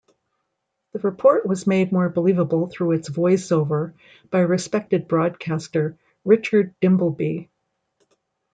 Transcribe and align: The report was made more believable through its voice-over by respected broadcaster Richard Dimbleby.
The 0.93 0.99
report 1.01 1.45
was 1.45 1.67
made 1.67 1.91
more 1.91 2.09
believable 2.09 2.65
through 2.65 2.93
its 2.93 3.07
voice-over 3.07 3.93
by 4.31 4.39
respected 4.39 5.07
broadcaster 5.07 5.95
Richard 6.25 6.73
Dimbleby. 6.81 7.49